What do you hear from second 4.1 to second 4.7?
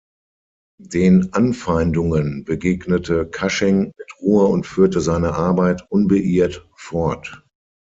Ruhe und